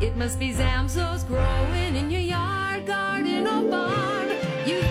[0.00, 4.28] It must be Zamzows growing in your yard, garden, or barn.
[4.66, 4.90] You've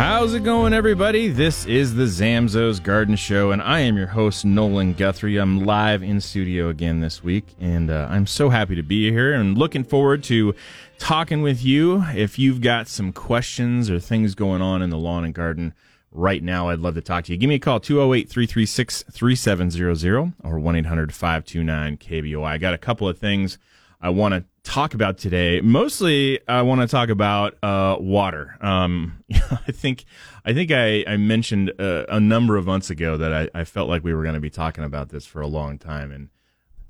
[0.00, 1.28] How's it going, everybody?
[1.28, 5.36] This is the Zamzows Garden Show, and I am your host, Nolan Guthrie.
[5.36, 9.34] I'm live in studio again this week, and uh, I'm so happy to be here
[9.34, 10.54] and looking forward to
[10.98, 12.02] talking with you.
[12.14, 15.74] If you've got some questions or things going on in the lawn and garden
[16.10, 17.38] right now, I'd love to talk to you.
[17.38, 22.46] Give me a call, 208 336 3700 or 1 800 529 KBOI.
[22.46, 23.58] I got a couple of things
[24.00, 25.60] I want to talk about today.
[25.60, 28.56] Mostly, I want to talk about uh, water.
[28.60, 30.04] Um, I think
[30.44, 33.88] I think I, I mentioned uh, a number of months ago that I, I felt
[33.88, 36.30] like we were going to be talking about this for a long time, and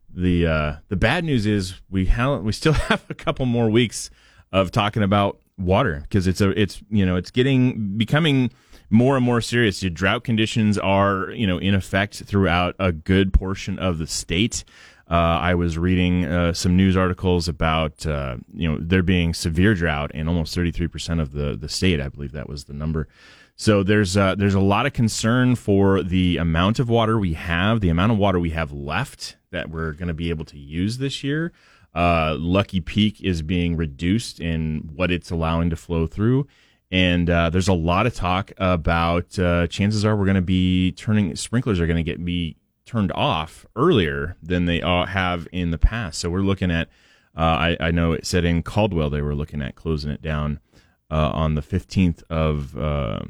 [0.09, 4.11] the uh, the bad news is we have we still have a couple more weeks
[4.53, 8.51] of talking about water because it's a it's you know it's getting becoming
[8.89, 9.81] more and more serious.
[9.81, 14.65] The drought conditions are you know in effect throughout a good portion of the state.
[15.11, 19.75] Uh, I was reading uh, some news articles about uh, you know there being severe
[19.75, 22.01] drought in almost 33 percent of the the state.
[22.01, 23.09] I believe that was the number.
[23.57, 27.81] So there's uh, there's a lot of concern for the amount of water we have,
[27.81, 30.99] the amount of water we have left that we're going to be able to use
[30.99, 31.53] this year.
[31.93, 36.47] Uh, Lucky Peak is being reduced in what it's allowing to flow through.
[36.93, 41.35] And uh, there's a lot of talk about chances are we're going to be turning
[41.35, 42.57] sprinklers are going to get be
[42.91, 46.19] turned off earlier than they uh, have in the past.
[46.19, 46.89] So we're looking at,
[47.37, 50.59] uh, I, I, know it said in Caldwell they were looking at closing it down
[51.09, 53.21] uh, on the 15th of uh,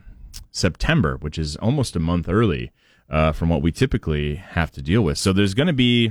[0.50, 2.72] September, which is almost a month early
[3.10, 5.19] uh, from what we typically have to deal with.
[5.19, 6.10] So there's going to be,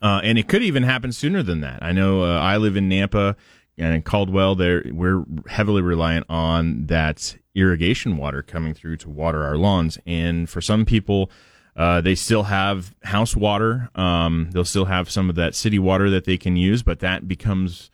[0.00, 1.82] uh, and it could even happen sooner than that.
[1.82, 3.36] I know I live in Nampa
[3.76, 9.44] and in Caldwell, there we're heavily reliant on that irrigation water coming through to water
[9.44, 11.30] our lawns, and for some people
[11.76, 13.90] uh, they still have house water.
[13.94, 17.28] Um, they'll still have some of that city water that they can use, but that
[17.28, 17.90] becomes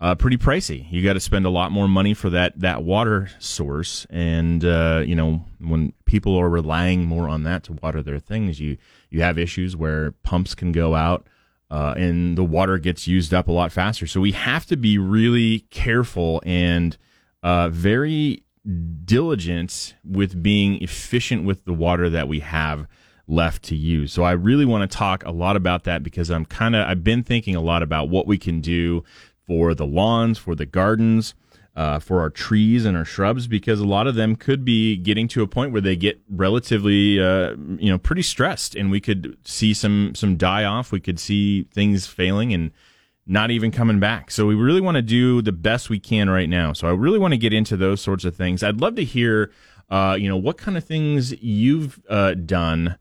[0.00, 0.90] uh, pretty pricey.
[0.90, 5.04] You got to spend a lot more money for that that water source, and uh,
[5.06, 8.76] you know when people are relying more on that to water their things, you
[9.10, 11.26] you have issues where pumps can go out.
[11.70, 14.04] Uh, and the water gets used up a lot faster.
[14.04, 16.98] So we have to be really careful and
[17.44, 18.42] uh, very
[19.04, 22.88] diligent with being efficient with the water that we have
[23.30, 24.12] left to use.
[24.12, 27.04] So I really want to talk a lot about that because I'm kind of I've
[27.04, 29.04] been thinking a lot about what we can do
[29.46, 31.34] for the lawns, for the gardens,
[31.76, 35.28] uh, for our trees and our shrubs because a lot of them could be getting
[35.28, 39.36] to a point where they get relatively uh, you know pretty stressed and we could
[39.44, 40.92] see some some die off.
[40.92, 42.72] We could see things failing and
[43.26, 44.30] not even coming back.
[44.30, 46.72] So we really want to do the best we can right now.
[46.72, 48.64] So I really want to get into those sorts of things.
[48.64, 49.52] I'd love to hear
[49.88, 52.98] uh, you know what kind of things you've uh, done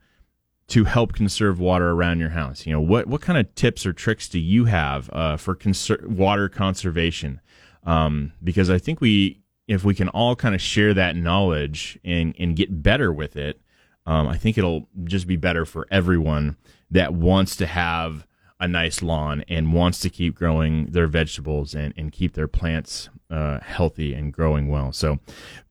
[0.70, 2.66] to help conserve water around your house?
[2.66, 6.06] You know, what what kind of tips or tricks do you have uh, for conser-
[6.06, 7.42] water conservation?
[7.84, 12.36] Um, because I think we, if we can all kind of share that knowledge and
[12.40, 13.62] and get better with it,
[14.06, 16.58] um, I think it'll just be better for everyone
[16.92, 18.26] that wants to have
[18.60, 23.10] a nice lawn and wants to keep growing their vegetables and, and keep their plants
[23.30, 24.92] uh, healthy and growing well.
[24.92, 25.20] So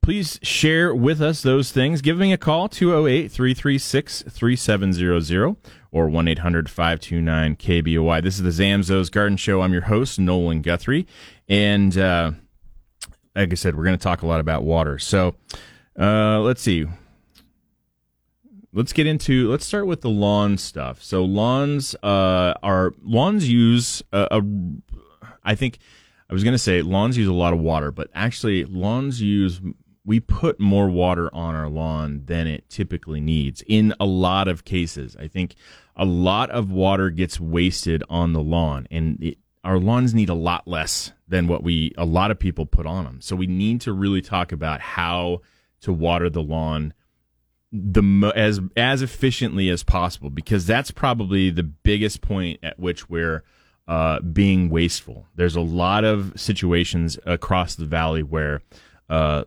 [0.03, 2.01] please share with us those things.
[2.01, 5.57] Give me a call, 208 336 3700
[5.91, 8.23] or 1 800 529 KBOI.
[8.23, 9.61] This is the Zamzows Garden Show.
[9.61, 11.07] I'm your host, Nolan Guthrie.
[11.49, 12.33] And uh,
[13.35, 14.99] like I said, we're going to talk a lot about water.
[14.99, 15.35] So
[15.99, 16.87] uh, let's see
[18.73, 24.03] let's get into let's start with the lawn stuff so lawns uh, are lawns use
[24.13, 24.43] a, a
[25.45, 25.79] i think
[26.31, 29.61] I was going to say lawns use a lot of water, but actually lawns use
[30.05, 34.65] we put more water on our lawn than it typically needs in a lot of
[34.65, 35.17] cases.
[35.19, 35.55] I think
[35.97, 40.35] a lot of water gets wasted on the lawn and it, our lawns need a
[40.35, 43.21] lot less than what we a lot of people put on them.
[43.21, 45.41] So we need to really talk about how
[45.83, 46.93] to water the lawn
[47.71, 53.45] the as as efficiently as possible because that's probably the biggest point at which we're
[53.87, 55.27] uh, being wasteful.
[55.35, 58.63] There's a lot of situations across the valley where
[59.09, 59.45] uh,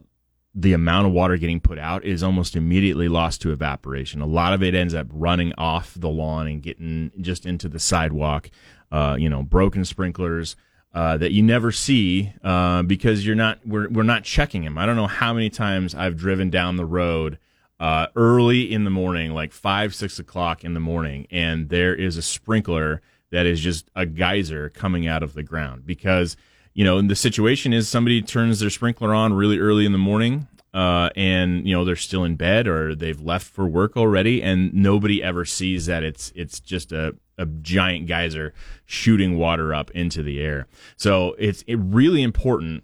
[0.53, 4.21] the amount of water getting put out is almost immediately lost to evaporation.
[4.21, 7.79] A lot of it ends up running off the lawn and getting just into the
[7.79, 8.49] sidewalk.
[8.91, 10.57] Uh, you know, broken sprinklers
[10.93, 14.77] uh, that you never see uh, because you're not we're we're not checking them.
[14.77, 17.37] I don't know how many times I've driven down the road
[17.81, 22.15] uh, early in the morning, like five six o'clock in the morning, and there is
[22.15, 23.01] a sprinkler
[23.31, 26.37] that is just a geyser coming out of the ground because
[26.73, 30.47] you know, the situation is somebody turns their sprinkler on really early in the morning,
[30.73, 34.73] uh, and you know they're still in bed or they've left for work already, and
[34.73, 38.53] nobody ever sees that it's it's just a a giant geyser
[38.85, 40.67] shooting water up into the air.
[40.95, 42.83] So it's it really important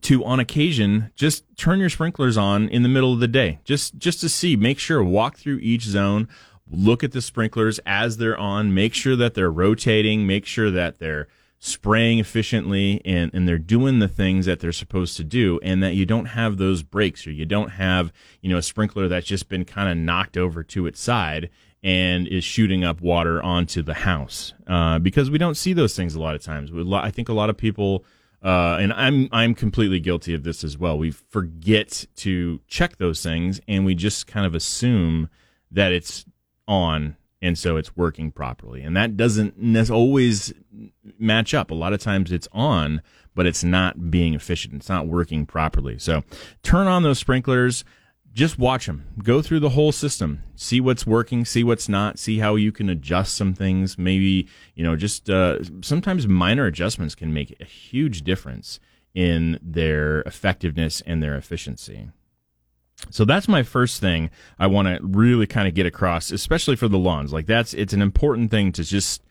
[0.00, 3.98] to on occasion just turn your sprinklers on in the middle of the day just
[3.98, 4.56] just to see.
[4.56, 6.28] Make sure walk through each zone
[6.70, 10.98] look at the sprinklers as they're on make sure that they're rotating make sure that
[10.98, 11.28] they're
[11.58, 15.94] spraying efficiently and, and they're doing the things that they're supposed to do and that
[15.94, 19.48] you don't have those breaks or you don't have you know a sprinkler that's just
[19.48, 21.50] been kind of knocked over to its side
[21.82, 24.54] and is shooting up water onto the house.
[24.66, 26.70] Uh, because we don't see those things a lot of times.
[26.92, 28.04] I think a lot of people
[28.42, 30.98] uh, and I'm I'm completely guilty of this as well.
[30.98, 35.28] We forget to check those things, and we just kind of assume
[35.70, 36.24] that it's
[36.66, 38.82] on and so it's working properly.
[38.82, 40.54] And that doesn't always
[41.18, 41.72] match up.
[41.72, 43.02] A lot of times it's on,
[43.34, 44.74] but it's not being efficient.
[44.74, 45.98] It's not working properly.
[45.98, 46.22] So
[46.62, 47.84] turn on those sprinklers.
[48.32, 49.06] Just watch them.
[49.22, 50.42] Go through the whole system.
[50.54, 51.44] See what's working.
[51.44, 52.18] See what's not.
[52.18, 53.98] See how you can adjust some things.
[53.98, 58.80] Maybe you know, just uh, sometimes minor adjustments can make a huge difference
[59.14, 62.08] in their effectiveness and their efficiency.
[63.10, 66.88] So that's my first thing I want to really kind of get across, especially for
[66.88, 67.32] the lawns.
[67.32, 69.22] Like that's it's an important thing to just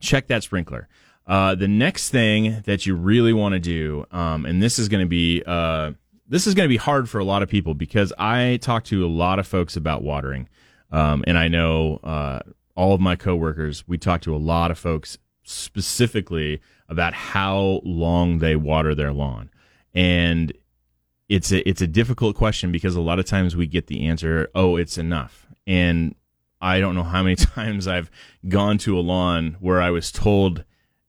[0.00, 0.88] check that sprinkler.
[1.26, 5.04] Uh, the next thing that you really want to do, um, and this is going
[5.04, 5.92] to be uh,
[6.32, 9.04] this is going to be hard for a lot of people because I talk to
[9.04, 10.48] a lot of folks about watering,
[10.90, 12.40] um, and I know uh,
[12.74, 13.86] all of my coworkers.
[13.86, 19.50] We talk to a lot of folks specifically about how long they water their lawn,
[19.92, 20.54] and
[21.28, 24.48] it's a it's a difficult question because a lot of times we get the answer,
[24.54, 26.14] "Oh, it's enough." And
[26.62, 28.10] I don't know how many times I've
[28.48, 30.64] gone to a lawn where I was told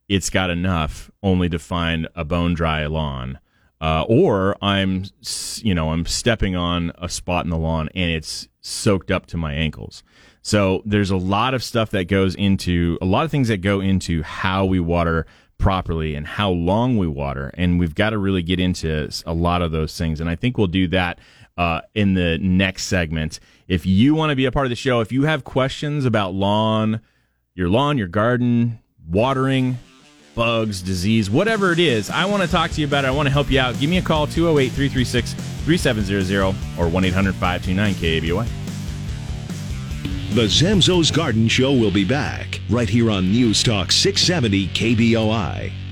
[0.09, 3.39] it's got enough, only to find a bone dry lawn,
[3.83, 5.03] uh, or I'm
[5.57, 9.37] you know I'm stepping on a spot in the lawn and it's soaked up to
[9.37, 10.03] my ankles.
[10.41, 13.81] So there's a lot of stuff that goes into a lot of things that go
[13.81, 15.25] into how we water
[15.57, 17.51] properly and how long we water.
[17.55, 20.21] And we've got to really get into a lot of those things.
[20.21, 21.19] And I think we'll do that
[21.57, 23.39] uh, in the next segment.
[23.67, 26.33] If you want to be a part of the show, if you have questions about
[26.33, 27.01] lawn,
[27.53, 29.77] your lawn, your garden, watering,
[30.35, 33.07] bugs, disease, whatever it is, I want to talk to you about it.
[33.07, 33.79] I want to help you out.
[33.79, 38.47] Give me a call 208 336 3700 or 1 800 529 KBOI.
[40.35, 45.82] The Zamzows Garden Show will be back right here on News Talk 670 KBOI.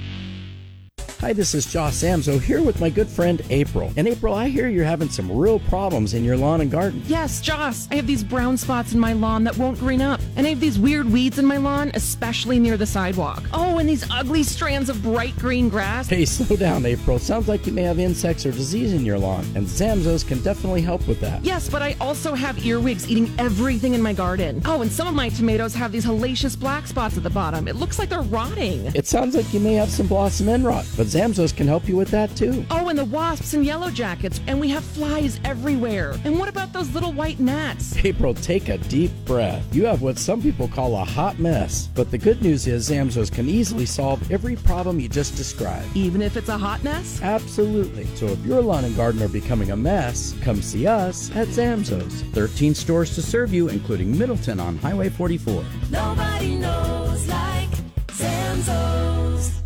[1.22, 3.94] Hi, this is Josh Zamzow here with my good friend April.
[3.96, 7.04] And April, I hear you're having some real problems in your lawn and garden.
[7.06, 7.88] Yes, Joss.
[7.92, 10.20] I have these brown spots in my lawn that won't green up.
[10.36, 13.44] And I have these weird weeds in my lawn, especially near the sidewalk.
[13.54, 16.10] Oh, and these ugly strands of bright green grass.
[16.10, 17.20] Hey, slow down, April.
[17.20, 20.82] Sounds like you may have insects or disease in your lawn, and Zamzows can definitely
[20.82, 21.46] help with that.
[21.46, 24.60] Yes, but I also have earwigs eating everything in my garden.
[24.66, 27.68] Oh, and some of my tomatoes have these hellacious black spots at the bottom.
[27.68, 28.88] It looks like they're rotting.
[28.96, 31.98] It sounds like you may have some blossom end rot, but Zamzows can help you
[31.98, 32.65] with that too.
[32.72, 36.15] Oh, and the wasps and yellow jackets, and we have flies everywhere.
[36.24, 37.98] And what about those little white gnats?
[38.06, 39.75] April, take a deep breath.
[39.75, 43.30] You have what some people call a hot mess, but the good news is Zamzows
[43.30, 45.86] can easily solve every problem you just described.
[45.98, 47.22] Even if it's a hot mess?
[47.22, 48.06] Absolutely.
[48.15, 52.22] So if your lawn and garden are becoming a mess, come see us at Zamzows.
[52.32, 55.62] 13 stores to serve you, including Middleton on Highway 44.
[55.89, 57.70] Nobody knows like
[58.08, 59.61] Zamzows.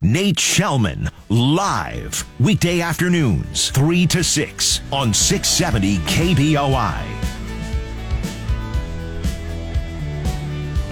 [0.00, 7.02] Nate Shelman, live, weekday afternoons, 3 to 6 on 670 KBOI.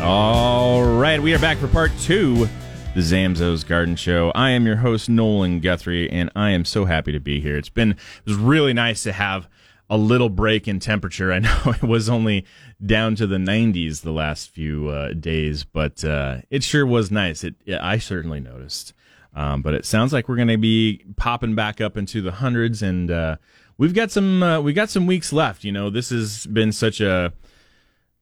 [0.01, 2.49] All right, we are back for part two
[2.97, 4.33] the Zamzows Garden Show.
[4.35, 7.57] I am your host, Nolan Guthrie, and I am so happy to be here.
[7.57, 9.47] It's been, it was really nice to have
[9.89, 11.33] a little break in temperature.
[11.33, 12.45] I know it was only
[12.85, 17.45] down to the 90s the last few uh, days, but uh, it sure was nice.
[17.45, 18.93] It, I certainly noticed.
[19.37, 22.83] Um, but it sounds like we're going to be popping back up into the hundreds,
[22.83, 23.37] and uh,
[23.77, 25.63] we've got some uh, we got some weeks left.
[25.63, 27.35] You know, this has been such a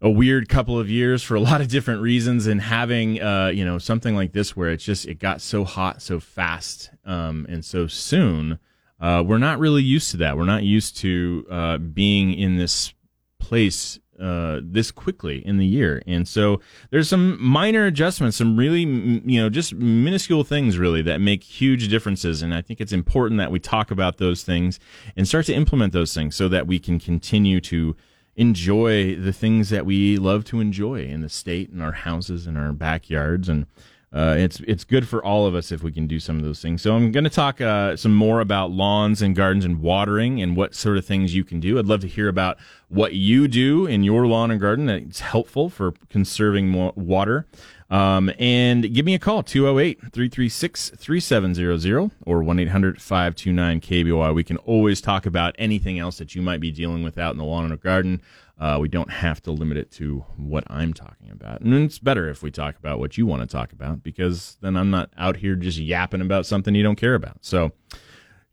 [0.00, 3.64] a weird couple of years for a lot of different reasons, and having uh, you
[3.64, 7.64] know something like this where it's just it got so hot so fast um, and
[7.64, 8.58] so soon.
[9.04, 10.38] Uh, we're not really used to that.
[10.38, 12.94] We're not used to uh, being in this
[13.38, 16.02] place uh, this quickly in the year.
[16.06, 21.20] And so there's some minor adjustments, some really, you know, just minuscule things really that
[21.20, 22.40] make huge differences.
[22.40, 24.80] And I think it's important that we talk about those things
[25.18, 27.94] and start to implement those things so that we can continue to
[28.36, 32.56] enjoy the things that we love to enjoy in the state and our houses and
[32.56, 33.66] our backyards and
[34.14, 36.62] uh, it's it's good for all of us if we can do some of those
[36.62, 36.80] things.
[36.80, 40.56] So I'm going to talk uh, some more about lawns and gardens and watering and
[40.56, 41.80] what sort of things you can do.
[41.80, 42.56] I'd love to hear about
[42.88, 47.46] what you do in your lawn and garden that's helpful for conserving water.
[47.90, 54.34] Um, and give me a call, 208 336 3700 or 1 800 529 KBOI.
[54.34, 57.38] We can always talk about anything else that you might be dealing with out in
[57.38, 58.22] the lawn and garden.
[58.58, 61.60] Uh, we don't have to limit it to what I'm talking about.
[61.60, 64.76] And it's better if we talk about what you want to talk about because then
[64.76, 67.38] I'm not out here just yapping about something you don't care about.
[67.40, 67.72] So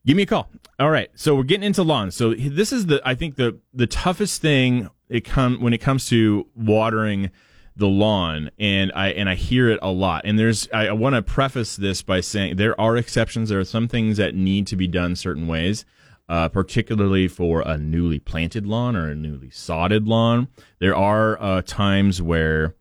[0.05, 0.50] give me a call.
[0.79, 1.12] All right.
[1.13, 2.15] So we're getting into lawns.
[2.15, 6.08] So this is the, I think the, the toughest thing it come when it comes
[6.08, 7.29] to watering
[7.75, 10.22] the lawn and I and I hear it a lot.
[10.25, 13.50] And there's I, I want to preface this by saying there are exceptions.
[13.50, 15.86] There are some things that need to be done certain ways.
[16.31, 20.47] Uh, particularly for a newly planted lawn or a newly sodded lawn.
[20.79, 22.73] There are uh, times where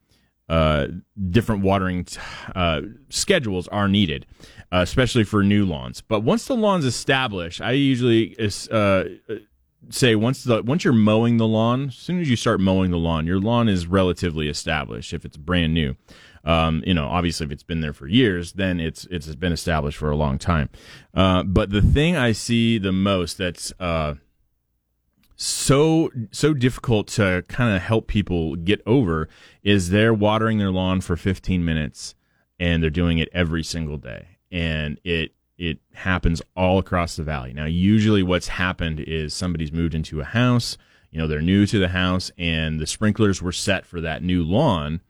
[0.48, 0.86] uh,
[1.30, 2.20] different watering t-
[2.54, 4.24] uh, schedules are needed,
[4.70, 6.00] uh, especially for new lawns.
[6.00, 8.36] But once the lawn's established, I usually
[8.70, 9.04] uh,
[9.88, 12.98] say once the once you're mowing the lawn, as soon as you start mowing the
[12.98, 15.96] lawn, your lawn is relatively established if it's brand new.
[16.44, 19.98] Um, you know, obviously, if it's been there for years, then it's it's been established
[19.98, 20.70] for a long time.
[21.14, 24.14] Uh, but the thing I see the most that's uh,
[25.36, 29.28] so so difficult to kind of help people get over
[29.62, 32.14] is they're watering their lawn for 15 minutes
[32.58, 37.52] and they're doing it every single day, and it it happens all across the valley.
[37.52, 40.78] Now, usually what's happened is somebody's moved into a house,
[41.10, 44.42] you know, they're new to the house and the sprinklers were set for that new
[44.42, 45.00] lawn.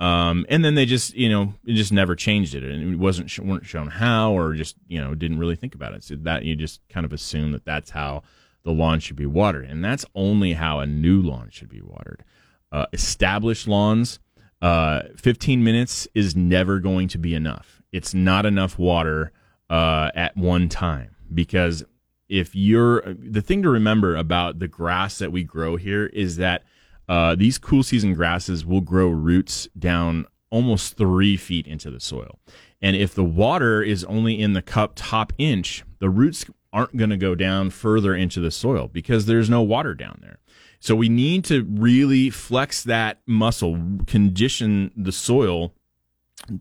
[0.00, 3.36] Um, and then they just, you know, it just never changed it, and it wasn't
[3.40, 6.04] weren't shown how, or just, you know, didn't really think about it.
[6.04, 8.22] So that you just kind of assume that that's how
[8.62, 12.22] the lawn should be watered, and that's only how a new lawn should be watered.
[12.70, 14.20] Uh, established lawns,
[14.62, 17.82] uh, 15 minutes is never going to be enough.
[17.92, 19.32] It's not enough water
[19.70, 21.84] uh, at one time because
[22.28, 26.64] if you're the thing to remember about the grass that we grow here is that
[27.08, 32.38] uh, these cool season grasses will grow roots down almost three feet into the soil.
[32.80, 37.10] And if the water is only in the cup top inch, the roots aren't going
[37.10, 40.38] to go down further into the soil because there's no water down there.
[40.80, 45.74] So we need to really flex that muscle, condition the soil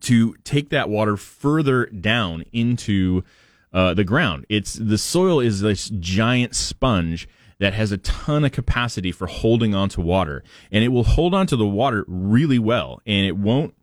[0.02, 3.24] to take that water further down into
[3.72, 4.46] uh, the ground.
[4.50, 7.28] It's the soil is this giant sponge
[7.60, 11.56] that has a ton of capacity for holding onto water, and it will hold onto
[11.56, 13.74] the water really well, and it won't.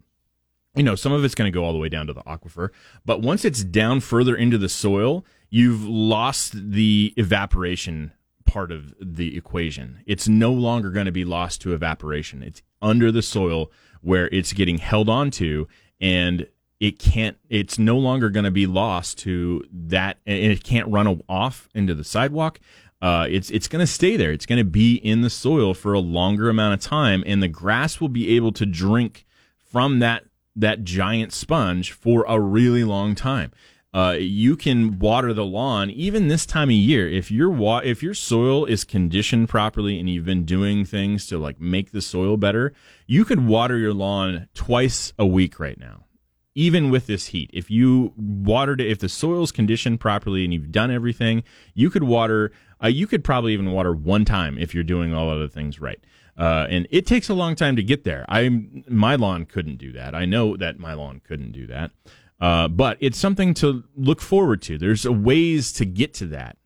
[0.77, 2.71] You know, some of it's going to go all the way down to the aquifer,
[3.05, 8.13] but once it's down further into the soil, you've lost the evaporation
[8.45, 10.03] part of the equation.
[10.05, 12.43] It's no longer going to be lost to evaporation.
[12.43, 15.67] It's under the soil where it's getting held onto
[16.01, 16.47] and
[16.81, 21.23] it can't it's no longer going to be lost to that and it can't run
[21.29, 22.61] off into the sidewalk
[23.05, 24.33] uh, it's it's going to stay there.
[24.33, 27.49] It's going to be in the soil for a longer amount of time and the
[27.49, 29.27] grass will be able to drink
[29.59, 30.25] from that
[30.57, 33.53] that giant sponge for a really long time.
[33.93, 37.07] Uh, you can water the lawn even this time of year.
[37.07, 41.37] If your wa- if your soil is conditioned properly and you've been doing things to
[41.37, 42.73] like make the soil better
[43.07, 46.07] you could water your lawn twice a week right now
[46.55, 47.51] even with this heat.
[47.53, 51.43] If you watered it if the soil's conditioned properly and you've done everything
[51.75, 52.51] you could water
[52.83, 56.01] uh, you could probably even water one time if you're doing all other things right
[56.37, 58.49] uh, and it takes a long time to get there i
[58.89, 61.91] my lawn couldn't do that i know that my lawn couldn't do that
[62.41, 64.77] uh, but it's something to look forward to.
[64.77, 66.57] There's ways to get to that,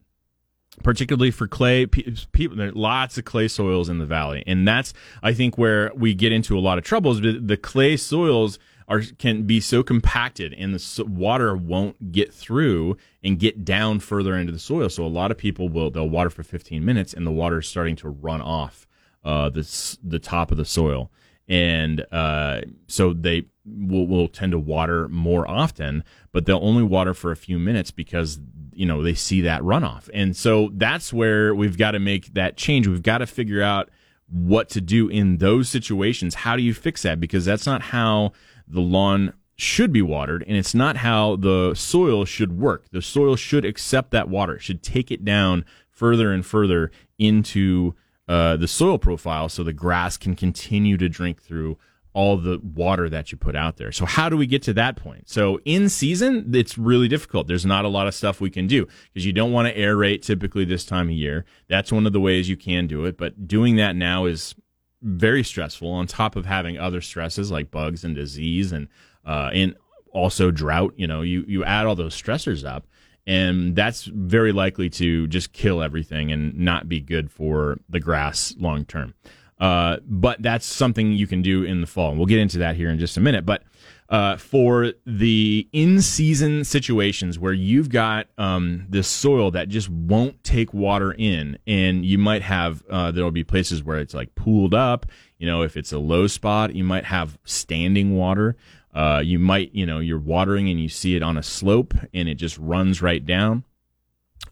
[0.82, 1.86] particularly for clay.
[1.86, 5.92] People, there are lots of clay soils in the valley, and that's I think where
[5.94, 7.20] we get into a lot of troubles.
[7.20, 13.38] The clay soils are can be so compacted and the water won't get through and
[13.38, 14.88] get down further into the soil.
[14.88, 17.68] So a lot of people will they'll water for 15 minutes and the water is
[17.68, 18.86] starting to run off
[19.24, 21.10] uh, the the top of the soil,
[21.48, 27.14] and uh, so they will, will tend to water more often, but they'll only water
[27.14, 28.38] for a few minutes because
[28.72, 32.56] you know they see that runoff, and so that's where we've got to make that
[32.56, 32.86] change.
[32.86, 33.90] We've got to figure out
[34.30, 36.34] what to do in those situations.
[36.34, 37.18] How do you fix that?
[37.18, 38.32] Because that's not how
[38.68, 42.86] the lawn should be watered, and it's not how the soil should work.
[42.92, 47.94] The soil should accept that water, it should take it down further and further into
[48.28, 51.76] uh, the soil profile so the grass can continue to drink through
[52.12, 53.92] all the water that you put out there.
[53.92, 55.28] So how do we get to that point?
[55.28, 57.46] So in season, it's really difficult.
[57.46, 60.22] There's not a lot of stuff we can do because you don't want to aerate
[60.22, 61.44] typically this time of year.
[61.68, 64.54] That's one of the ways you can do it, but doing that now is
[65.02, 68.88] very stressful on top of having other stresses like bugs and disease and
[69.24, 69.74] uh, and
[70.10, 70.94] also drought.
[70.96, 72.86] You know, you you add all those stressors up,
[73.26, 78.54] and that's very likely to just kill everything and not be good for the grass
[78.58, 79.14] long term.
[79.60, 82.10] Uh, but that's something you can do in the fall.
[82.10, 83.44] And we'll get into that here in just a minute.
[83.44, 83.62] But
[84.08, 90.42] uh, for the in season situations where you've got um, this soil that just won't
[90.42, 94.72] take water in, and you might have, uh, there'll be places where it's like pooled
[94.72, 95.06] up.
[95.38, 98.56] You know, if it's a low spot, you might have standing water.
[98.94, 102.28] Uh, you might, you know, you're watering and you see it on a slope and
[102.28, 103.62] it just runs right down.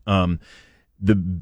[0.06, 0.38] Um,
[1.00, 1.40] the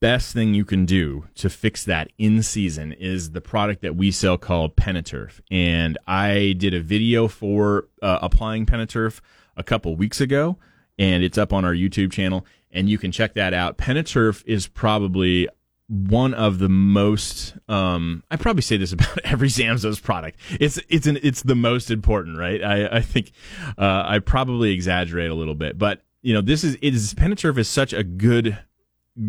[0.00, 4.10] best thing you can do to fix that in season is the product that we
[4.10, 5.40] sell called Peneturf.
[5.50, 9.20] And I did a video for uh, applying Peneturf
[9.56, 10.56] a couple weeks ago,
[10.98, 13.78] and it's up on our YouTube channel, and you can check that out.
[13.78, 15.48] Peneturf is probably
[15.88, 20.38] one of the most um, I probably say this about every Zamzows product.
[20.58, 22.62] It's it's an it's the most important, right?
[22.62, 23.32] I I think
[23.78, 27.58] uh, I probably exaggerate a little bit, but you know this is it is Peneturf
[27.58, 28.58] is such a good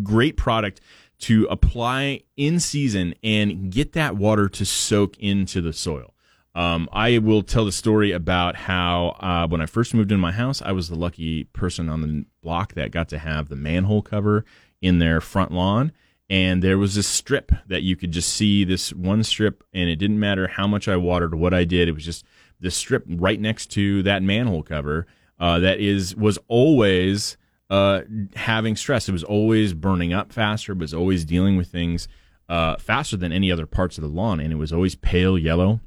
[0.02, 0.80] great product
[1.20, 6.14] to apply in season and get that water to soak into the soil.
[6.54, 10.32] Um, I will tell the story about how uh, when I first moved into my
[10.32, 14.02] house, I was the lucky person on the block that got to have the manhole
[14.02, 14.44] cover
[14.80, 15.92] in their front lawn.
[16.30, 19.96] And there was this strip that you could just see this one strip, and it
[19.96, 21.88] didn't matter how much I watered, what I did.
[21.88, 22.24] It was just
[22.60, 25.06] this strip right next to that manhole cover
[25.38, 27.36] uh, that is was always
[27.70, 28.02] uh,
[28.34, 29.08] having stress.
[29.08, 30.72] It was always burning up faster.
[30.72, 32.08] It was always dealing with things
[32.48, 35.80] uh, faster than any other parts of the lawn, and it was always pale yellow.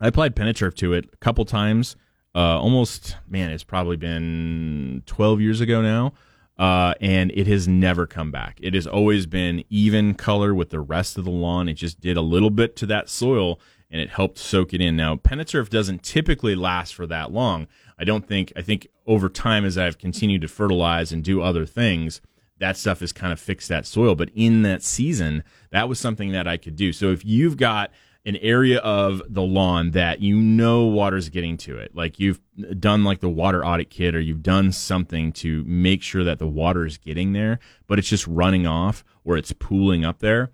[0.00, 1.96] I applied Peneturf to it a couple times.
[2.34, 6.12] Uh, almost, man, it's probably been 12 years ago now.
[6.58, 8.58] Uh, and it has never come back.
[8.62, 11.68] It has always been even color with the rest of the lawn.
[11.68, 14.96] It just did a little bit to that soil and it helped soak it in.
[14.96, 17.68] Now, Peneturf doesn't typically last for that long.
[17.98, 21.64] I don't think, I think over time as I've continued to fertilize and do other
[21.64, 22.20] things,
[22.58, 24.14] that stuff has kind of fixed that soil.
[24.14, 26.92] But in that season, that was something that I could do.
[26.92, 27.90] So if you've got
[28.24, 32.40] an area of the lawn that you know water's getting to it, like you've
[32.78, 36.46] done like the water audit kit or you've done something to make sure that the
[36.46, 40.50] water is getting there, but it's just running off or it's pooling up there,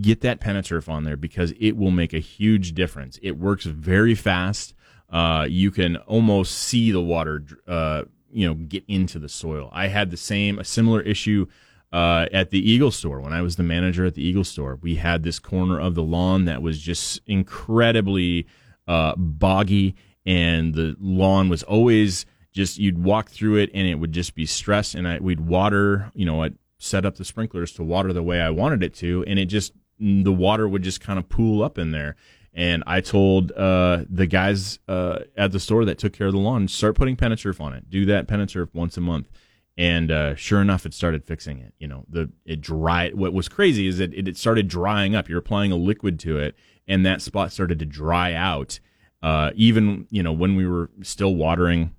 [0.00, 3.18] get that Peneturf on there because it will make a huge difference.
[3.22, 4.74] It works very fast.
[5.10, 9.70] Uh, you can almost see the water, uh, you know, get into the soil.
[9.72, 11.46] I had the same, a similar issue
[11.92, 14.78] uh, at the Eagle store when I was the manager at the Eagle store.
[14.80, 18.46] We had this corner of the lawn that was just incredibly
[18.86, 19.94] uh, boggy,
[20.26, 24.44] and the lawn was always just you'd walk through it and it would just be
[24.44, 24.94] stressed.
[24.94, 28.40] And I, we'd water, you know, I'd set up the sprinklers to water the way
[28.40, 31.78] I wanted it to, and it just the water would just kind of pool up
[31.78, 32.16] in there.
[32.58, 36.40] And I told uh, the guys uh, at the store that took care of the
[36.40, 37.88] lawn, start putting Peneturf on it.
[37.88, 39.28] Do that Peneturf once a month.
[39.76, 41.72] And uh, sure enough, it started fixing it.
[41.78, 43.14] You know, the it dried.
[43.14, 45.28] What was crazy is that it, it started drying up.
[45.28, 46.56] You're applying a liquid to it,
[46.88, 48.80] and that spot started to dry out.
[49.22, 51.94] Uh, even you know when we were still watering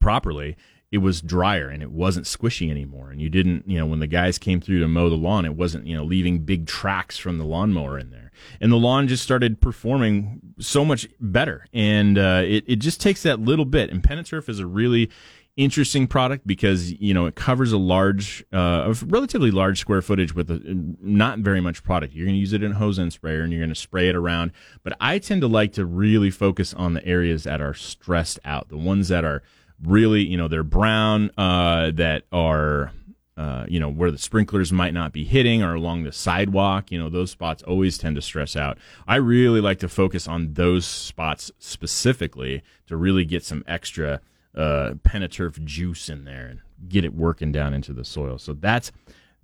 [0.00, 0.56] properly,
[0.90, 3.10] it was drier and it wasn't squishy anymore.
[3.10, 5.54] And you didn't, you know, when the guys came through to mow the lawn, it
[5.54, 8.27] wasn't, you know, leaving big tracks from the lawnmower in there.
[8.60, 11.66] And the lawn just started performing so much better.
[11.72, 13.90] And uh, it, it just takes that little bit.
[13.90, 15.10] And Peneturf is a really
[15.56, 20.32] interesting product because, you know, it covers a large, uh, a relatively large square footage
[20.32, 20.60] with a,
[21.00, 22.14] not very much product.
[22.14, 24.08] You're going to use it in a hose and sprayer and you're going to spray
[24.08, 24.52] it around.
[24.84, 28.68] But I tend to like to really focus on the areas that are stressed out,
[28.68, 29.42] the ones that are
[29.82, 32.92] really, you know, they're brown, uh, that are
[33.38, 36.90] uh, you know, where the sprinklers might not be hitting or along the sidewalk.
[36.90, 38.78] You know, those spots always tend to stress out.
[39.06, 44.20] I really like to focus on those spots specifically to really get some extra
[44.56, 48.38] uh, Peneturf juice in there and get it working down into the soil.
[48.38, 48.90] So that's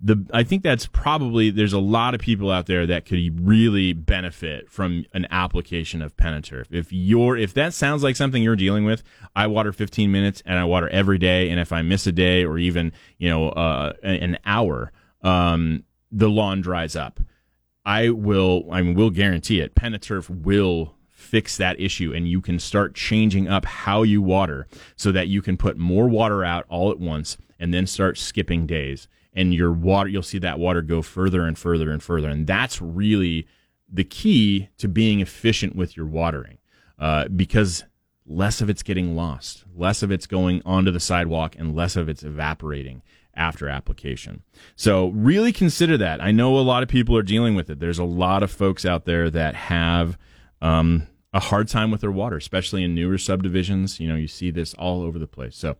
[0.01, 3.93] the I think that's probably there's a lot of people out there that could really
[3.93, 6.65] benefit from an application of Peneturf.
[6.69, 9.03] If you're if that sounds like something you're dealing with,
[9.35, 12.43] I water 15 minutes and I water every day, and if I miss a day
[12.43, 17.19] or even you know uh, an hour, um, the lawn dries up.
[17.85, 19.75] I will I mean, will guarantee it.
[19.75, 25.11] Peneturf will fix that issue and you can start changing up how you water so
[25.11, 29.07] that you can put more water out all at once and then start skipping days
[29.35, 32.29] and your water you'll see that water go further and further and further.
[32.29, 33.47] And that's really
[33.91, 36.57] the key to being efficient with your watering
[36.97, 37.83] uh, because
[38.25, 42.09] less of it's getting lost less of it's going onto the sidewalk and less of
[42.09, 43.01] it's evaporating
[43.35, 44.43] after application.
[44.75, 46.23] So really consider that.
[46.23, 47.79] I know a lot of people are dealing with it.
[47.79, 50.17] There's a lot of folks out there that have
[50.61, 53.99] um, a hard time with their water especially in newer subdivisions.
[53.99, 55.57] You know you see this all over the place.
[55.57, 55.75] So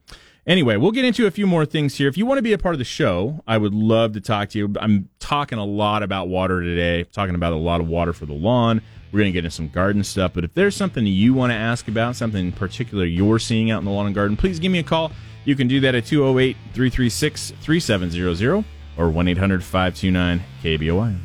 [0.47, 2.07] Anyway, we'll get into a few more things here.
[2.07, 4.49] If you want to be a part of the show, I would love to talk
[4.49, 4.71] to you.
[4.79, 8.33] I'm talking a lot about water today, talking about a lot of water for the
[8.33, 8.79] lawn.
[9.11, 10.33] We're going to get into some garden stuff.
[10.33, 13.79] But if there's something you want to ask about, something in particular you're seeing out
[13.79, 15.11] in the lawn and garden, please give me a call.
[15.45, 18.65] You can do that at 208 336 3700
[18.97, 21.17] or 1 800 529 KBOI.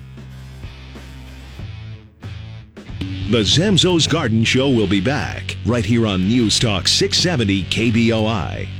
[3.30, 8.79] The Zamzows Garden Show will be back right here on News Talk 670 KBOI.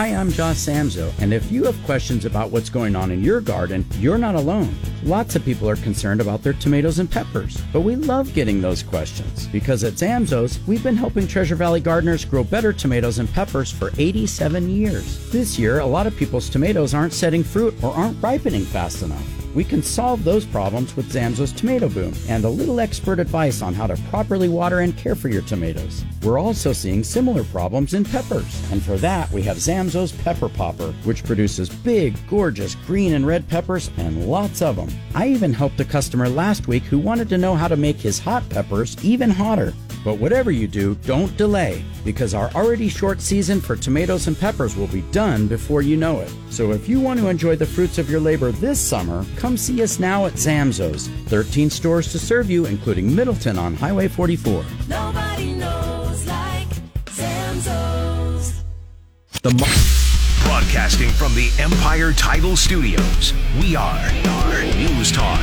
[0.00, 3.42] Hi, I'm Josh Zamzow, and if you have questions about what's going on in your
[3.42, 4.74] garden, you're not alone.
[5.02, 8.82] Lots of people are concerned about their tomatoes and peppers, but we love getting those
[8.82, 13.70] questions because at Zamzows, we've been helping Treasure Valley gardeners grow better tomatoes and peppers
[13.70, 15.30] for 87 years.
[15.30, 19.39] This year, a lot of people's tomatoes aren't setting fruit or aren't ripening fast enough.
[19.52, 23.74] We can solve those problems with Zamzows Tomato Boom and a little expert advice on
[23.74, 26.04] how to properly water and care for your tomatoes.
[26.22, 30.92] We're also seeing similar problems in peppers, and for that we have Zamzows Pepper Popper,
[31.02, 34.88] which produces big, gorgeous green and red peppers and lots of them.
[35.16, 38.20] I even helped a customer last week who wanted to know how to make his
[38.20, 39.72] hot peppers even hotter.
[40.04, 44.76] But whatever you do, don't delay because our already short season for tomatoes and peppers
[44.76, 46.32] will be done before you know it.
[46.48, 49.82] So if you want to enjoy the fruits of your labor this summer, come see
[49.82, 51.08] us now at Zamzows.
[51.26, 54.64] 13 stores to serve you, including Middleton on Highway 44.
[54.88, 56.68] Nobody knows like
[57.06, 58.62] Zamzows.
[59.42, 65.40] The Mo- Broadcasting from the Empire Title Studios, we are, are News Talk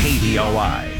[0.00, 0.99] KBOI.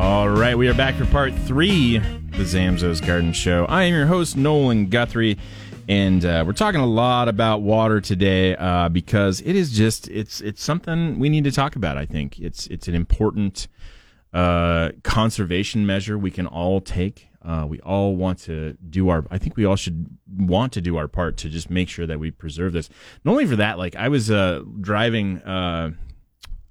[0.00, 3.66] All right, we are back for part three the Zamzows Garden Show.
[3.66, 5.36] I am your host, Nolan Guthrie,
[5.90, 10.40] and uh, we're talking a lot about water today uh, because it is just it's
[10.40, 11.98] it's something we need to talk about.
[11.98, 13.68] I think it's it's an important
[14.32, 17.28] uh, conservation measure we can all take.
[17.42, 19.26] Uh, we all want to do our.
[19.30, 22.18] I think we all should want to do our part to just make sure that
[22.18, 22.88] we preserve this.
[23.22, 25.90] Not only for that, like I was uh, driving uh,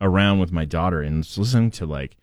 [0.01, 2.15] around with my daughter and listening to like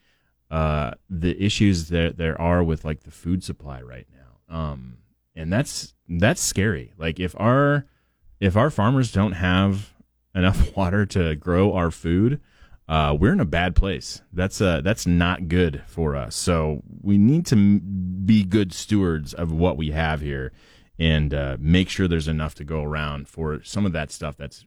[0.50, 4.54] uh, the issues that there are with like the food supply right now.
[4.56, 4.98] Um,
[5.34, 6.92] and that's that's scary.
[6.96, 7.86] Like if our
[8.40, 9.92] if our farmers don't have
[10.34, 12.40] enough water to grow our food,
[12.88, 14.22] uh, we're in a bad place.
[14.32, 16.36] That's uh, that's not good for us.
[16.36, 20.52] So we need to be good stewards of what we have here,
[20.98, 24.36] and uh, make sure there's enough to go around for some of that stuff.
[24.36, 24.64] That's,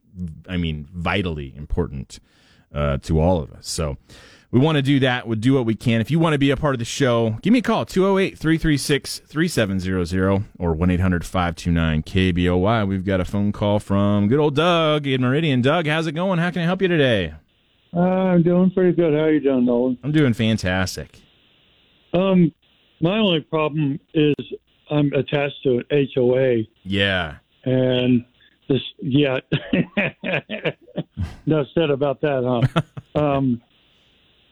[0.48, 2.20] I mean, vitally important
[2.74, 3.68] uh, to all of us.
[3.68, 3.96] So
[4.52, 5.26] we want to do that.
[5.28, 6.00] We'll do what we can.
[6.00, 8.36] If you want to be a part of the show, give me a call 208
[8.38, 12.88] 336 3700 or 1 800 529 KBOI.
[12.88, 15.62] We've got a phone call from good old Doug in Meridian.
[15.62, 16.38] Doug, how's it going?
[16.40, 17.34] How can I help you today?
[17.94, 19.12] Uh, I'm doing pretty good.
[19.14, 19.98] How are you doing, Nolan?
[20.02, 21.20] I'm doing fantastic.
[22.12, 22.52] Um,
[23.00, 24.34] my only problem is
[24.90, 27.36] I'm attached to an HOA, Yeah.
[27.64, 28.24] and
[28.68, 29.38] this yeah.
[31.46, 32.62] no said about that,
[33.14, 33.20] huh?
[33.20, 33.60] um,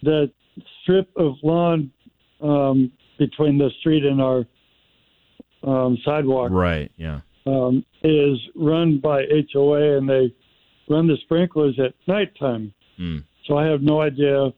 [0.03, 0.31] the
[0.83, 1.91] strip of lawn
[2.41, 4.45] um, between the street and our
[5.65, 6.91] um, sidewalk Right.
[6.97, 7.21] Yeah.
[7.47, 10.33] um, is run by HOA, and they
[10.89, 12.73] run the sprinklers at nighttime.
[12.99, 13.25] Mm.
[13.47, 14.53] So I have no idea.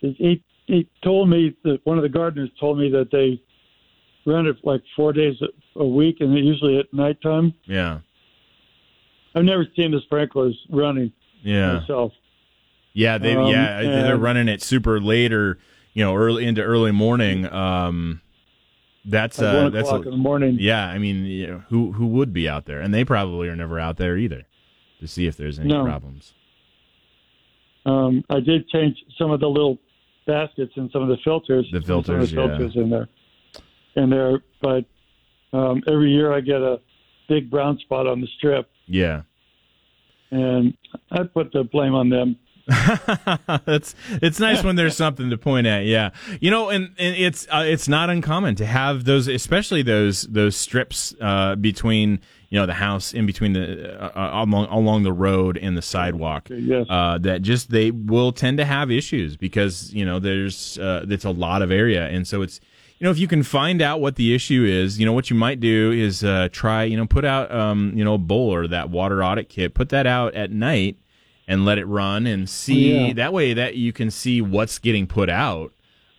[0.00, 3.40] He he told me that one of the gardeners told me that they
[4.24, 5.34] run it like four days
[5.76, 7.52] a- week, and usually at nighttime.
[7.64, 7.98] Yeah.
[9.34, 11.78] I've never seen the sprinklers running Yeah.
[11.80, 12.12] myself.
[12.92, 13.18] Yeah.
[13.18, 13.82] They, Um, yeah.
[13.82, 15.58] They're running it super late or,
[15.94, 17.46] you know, early into early morning.
[17.52, 18.20] Um,
[19.04, 20.58] That's Like uh, that's a- in the morning.
[20.60, 22.80] Yeah, I mean, you know, who who would be out there?
[22.80, 24.44] And they probably are never out there either
[25.00, 25.82] to see if there's any No.
[25.84, 26.34] problems.
[27.84, 29.78] Um, I did change some of the little
[30.24, 31.68] baskets and some of the filters.
[31.72, 32.46] The filters, the yeah.
[32.46, 33.08] filters in there,
[33.96, 34.40] in there.
[34.60, 34.84] But
[35.52, 36.78] um, every year I get a
[37.28, 39.22] big brown spot on the strip, Yeah.
[40.30, 40.74] and
[41.10, 42.36] I put the blame on them.
[43.66, 45.84] That's it's nice when there's something to point at.
[45.84, 50.22] Yeah, you know, and, and it's uh, it's not uncommon to have those, especially those
[50.22, 52.20] those strips uh, between
[52.50, 55.82] you know the house in between the uh, uh, along along the road and the
[55.82, 56.48] sidewalk.
[56.50, 56.86] Yes.
[56.88, 61.24] Uh, that just they will tend to have issues because you know there's uh, it's
[61.24, 62.60] a lot of area, and so it's
[62.98, 65.36] you know if you can find out what the issue is, you know what you
[65.36, 68.68] might do is uh, try you know put out um, you know a bowl or
[68.68, 70.96] that water audit kit, put that out at night
[71.48, 73.12] and let it run and see Yeah.
[73.14, 75.72] that way that you can see what's getting put out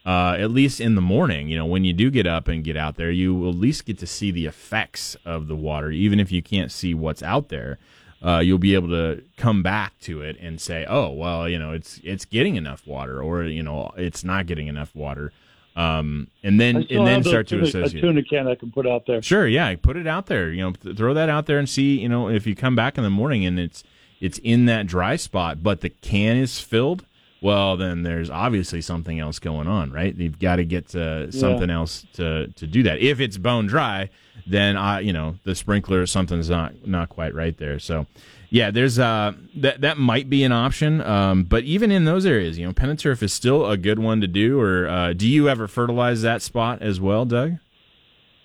[0.06, 2.76] uh, at least in the morning you know when you do get up and get
[2.76, 6.20] out there you will at least get to see the effects of the water even
[6.20, 7.78] if you can't see what's out there
[8.22, 11.72] uh, you'll be able to come back to it and say oh well you know
[11.72, 15.32] it's it's getting enough water or you know it's not getting enough water
[15.76, 19.08] um, and then and then start to associate a tuna can I can put out
[19.08, 19.24] there.
[19.24, 20.52] Sure, yeah, put it out there.
[20.52, 22.00] You know, th- throw that out there and see.
[22.00, 23.84] You know, if you come back in the morning and it's
[24.24, 27.06] it's in that dry spot, but the can is filled.
[27.42, 30.16] Well, then there's obviously something else going on, right?
[30.16, 33.00] You've got to get to something else to to do that.
[33.00, 34.10] If it's bone dry,
[34.48, 37.80] then I, you know, the sprinkler or something's not not quite right there.
[37.80, 38.08] So,
[38.50, 41.02] yeah, there's uh that that might be an option.
[41.02, 44.28] Um, but even in those areas, you know, Peneturf is still a good one to
[44.28, 44.62] do.
[44.62, 47.58] Or uh, do you ever fertilize that spot as well, Doug?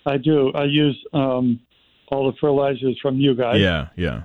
[0.05, 0.51] I do.
[0.51, 1.61] I use um,
[2.09, 3.61] all the fertilizers from you guys.
[3.61, 4.23] Yeah, yeah.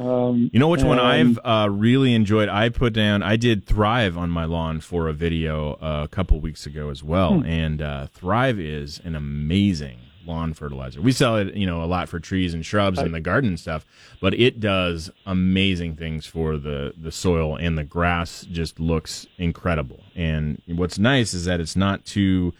[0.00, 2.48] Um, You know which one I've uh, really enjoyed?
[2.48, 6.40] I put down, I did Thrive on my lawn for a video uh, a couple
[6.40, 11.00] weeks ago as well, and uh, Thrive is an amazing lawn fertilizer.
[11.00, 13.60] We sell it, you know, a lot for trees and shrubs and the garden and
[13.60, 13.84] stuff,
[14.20, 18.46] but it does amazing things for the the soil and the grass.
[18.50, 20.02] Just looks incredible.
[20.14, 22.54] And what's nice is that it's not too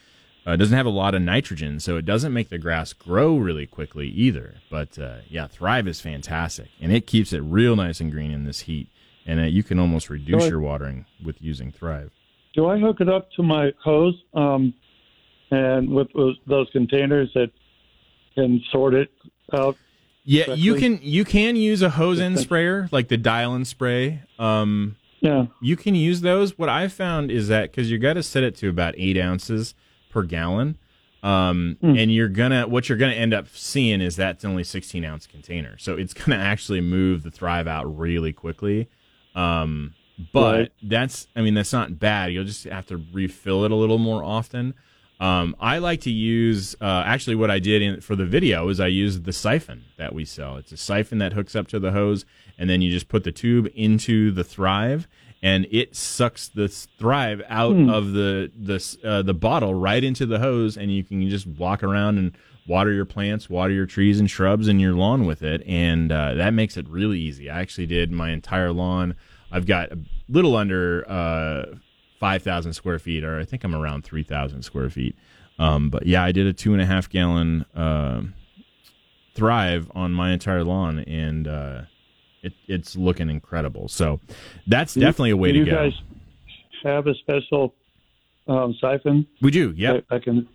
[0.47, 3.37] uh, it doesn't have a lot of nitrogen, so it doesn't make the grass grow
[3.37, 4.55] really quickly either.
[4.71, 8.45] But uh, yeah, Thrive is fantastic, and it keeps it real nice and green in
[8.45, 8.89] this heat.
[9.27, 12.11] And uh, you can almost reduce I- your watering with using Thrive.
[12.55, 14.73] do I hook it up to my hose um,
[15.51, 17.51] and with those, those containers that
[18.35, 19.11] can sort it
[19.53, 19.77] out?
[20.25, 24.23] Yeah, you can you can use a hose end sprayer like the dial and spray.
[24.39, 25.47] Um, Yeah.
[25.63, 26.57] you can use those.
[26.59, 29.75] What I found is that because you got to set it to about eight ounces
[30.11, 30.77] per gallon,
[31.23, 35.27] um, and you're gonna what you're gonna end up seeing is that's only 16 ounce
[35.27, 38.89] container, so it's gonna actually move the Thrive out really quickly.
[39.35, 39.95] Um,
[40.33, 40.73] but Right.
[40.83, 42.33] that's I mean that's not bad.
[42.33, 44.75] You'll just have to refill it a little more often.
[45.19, 48.81] Um, I like to use uh, actually what I did in, for the video is
[48.81, 50.57] I used the siphon that we sell.
[50.57, 52.25] It's a siphon that hooks up to the hose,
[52.57, 55.07] and then you just put the tube into the Thrive,
[55.43, 60.39] and it sucks the Thrive out of the the uh, the bottle right into the
[60.39, 64.31] hose, and you can just walk around and water your plants, water your trees and
[64.31, 67.51] shrubs and your lawn with it, and uh, that makes it really easy.
[67.51, 69.17] I actually did my entire lawn.
[69.51, 69.99] I've got a
[70.29, 71.77] little under uh,
[72.19, 75.17] five thousand square feet, or I think I'm around three thousand square feet.
[75.59, 78.23] Um, but yeah, I did a two and a half gallon uh,
[79.35, 81.83] Thrive on my entire lawn, and uh,
[82.43, 83.89] it, it's looking incredible.
[83.89, 84.21] So
[84.67, 85.77] that's definitely a way do to you go.
[85.77, 85.93] guys
[86.85, 87.75] have a special
[88.49, 89.27] um, siphon?
[89.43, 90.49] we do, yeah, I, I can.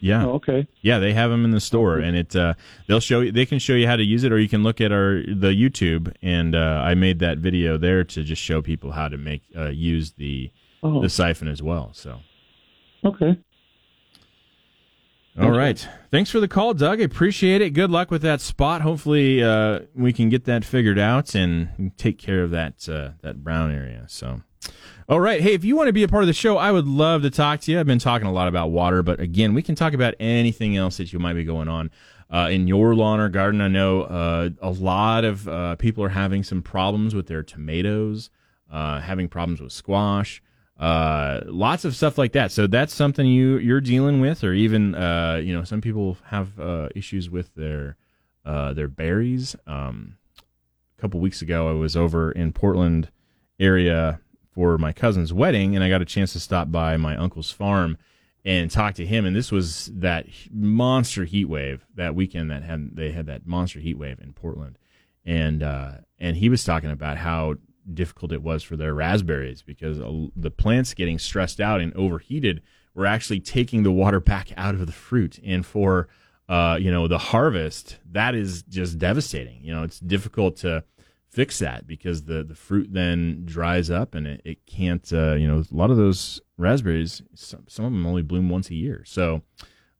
[0.00, 0.24] yeah.
[0.24, 0.66] Oh, okay.
[0.80, 2.54] Yeah, they have them in the store, and it uh,
[2.86, 3.32] they'll show you.
[3.32, 5.52] They can show you how to use it, or you can look at our the
[5.54, 6.14] YouTube.
[6.22, 9.68] And uh, I made that video there to just show people how to make uh,
[9.68, 10.50] use the
[10.82, 11.90] Oh, the siphon as well.
[11.94, 12.20] So,
[13.04, 13.38] okay.
[15.38, 17.00] All right, thanks for the call, Doug.
[17.00, 17.70] I appreciate it.
[17.70, 18.80] Good luck with that spot.
[18.80, 23.42] Hopefully, uh, we can get that figured out and take care of that uh, that
[23.42, 24.04] brown area.
[24.08, 24.42] So.
[25.08, 25.40] All right.
[25.40, 27.30] Hey, if you want to be a part of the show, I would love to
[27.30, 27.78] talk to you.
[27.78, 30.96] I've been talking a lot about water, but again, we can talk about anything else
[30.96, 31.92] that you might be going on
[32.28, 33.60] uh, in your lawn or garden.
[33.60, 38.30] I know uh, a lot of uh, people are having some problems with their tomatoes,
[38.70, 40.42] uh, having problems with squash,
[40.78, 42.52] uh, lots of stuff like that.
[42.52, 46.58] So that's something you you're dealing with, or even uh, you know some people have
[46.60, 47.96] uh, issues with their
[48.44, 49.56] uh, their berries.
[49.66, 53.10] Um, a couple weeks ago, I was over in Portland
[53.58, 54.20] area
[54.52, 57.96] for my cousin's wedding, and I got a chance to stop by my uncle's farm
[58.44, 59.26] and talk to him.
[59.26, 63.80] And this was that monster heat wave that weekend that had they had that monster
[63.80, 64.78] heat wave in Portland,
[65.24, 67.56] and uh, and he was talking about how
[67.94, 69.98] difficult it was for their raspberries because
[70.36, 72.62] the plants getting stressed out and overheated
[72.96, 75.38] we're actually taking the water back out of the fruit.
[75.44, 76.08] And for
[76.48, 79.62] uh, you know the harvest, that is just devastating.
[79.62, 80.82] You know, it's difficult to
[81.28, 85.12] fix that because the the fruit then dries up and it, it can't.
[85.12, 88.70] Uh, you know, a lot of those raspberries, some, some of them only bloom once
[88.70, 89.42] a year, so.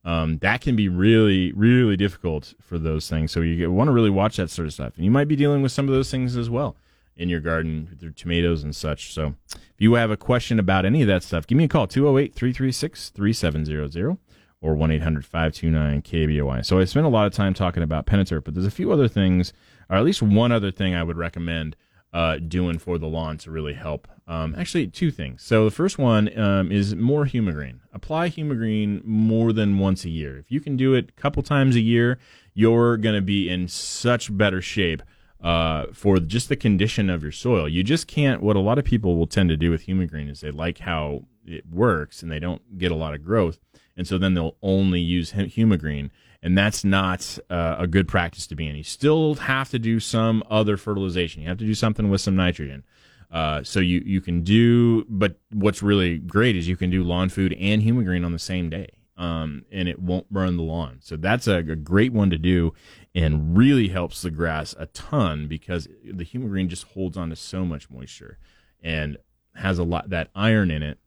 [0.05, 3.29] Um, that can be really, really difficult for those things.
[3.33, 4.93] So you want to really watch that sort of stuff.
[4.95, 6.77] And you might be dealing with some of those things as well
[7.17, 9.13] in your garden with your tomatoes and such.
[9.13, 11.87] So if you have a question about any of that stuff, give me a call
[11.87, 14.17] 208 336 3700
[14.61, 16.65] or 1 800 529 KBOI.
[16.65, 19.07] So I spent a lot of time talking about Peneturf, but there's a few other
[19.07, 19.53] things,
[19.89, 21.75] or at least one other thing I would recommend
[22.13, 24.07] uh, doing for the lawn to really help.
[24.27, 25.43] Um, actually, two things.
[25.43, 27.79] So the first one um, is more Humigreen.
[27.93, 30.37] Apply Humigreen more than once a year.
[30.37, 32.17] If you can do it a couple times a year,
[32.53, 35.03] you're going to be in such better shape
[35.41, 37.67] uh, for just the condition of your soil.
[37.67, 38.41] You just can't.
[38.41, 41.25] What a lot of people will tend to do with Humigreen is they like how
[41.45, 43.59] it works and they don't get a lot of growth,
[43.95, 46.09] and so then they'll only use Humigreen
[46.43, 48.75] and that's not uh, a good practice to be in.
[48.75, 51.41] You still have to do some other fertilization.
[51.41, 52.83] You have to do something with some nitrogen.
[53.29, 57.27] Uh, so you you can do, but what's really great is you can do lawn
[57.27, 60.99] food and Humigreen on the same day, um, and it won't burn the lawn.
[61.01, 62.73] So that's a, a, great one to do,
[63.15, 67.65] and really helps the grass a ton because the Humigreen just holds on to so
[67.65, 68.37] much moisture
[68.81, 69.17] and
[69.55, 70.99] has a lot that iron in it.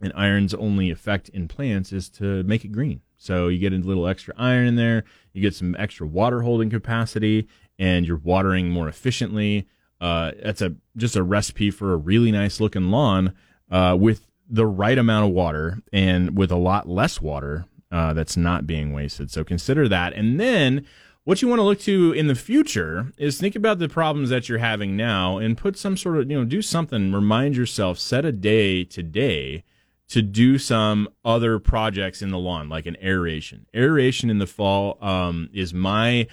[0.00, 3.00] And iron's only effect in plants is to make it green.
[3.16, 6.70] So you get a little extra iron in there, you get some extra water holding
[6.70, 7.48] capacity,
[7.78, 9.66] and you're watering more efficiently.
[10.00, 13.34] Uh, that's a just a recipe for a really nice looking lawn
[13.70, 18.36] uh, with the right amount of water and with a lot less water uh, that's
[18.36, 19.30] not being wasted.
[19.30, 20.86] So consider that, and then.
[21.24, 24.48] What you want to look to in the future is think about the problems that
[24.48, 28.24] you're having now and put some sort of, you know, do something, remind yourself, set
[28.24, 29.62] a day today
[30.08, 33.66] to do some other projects in the lawn, like an aeration.
[33.74, 36.26] Aeration in the fall um, is my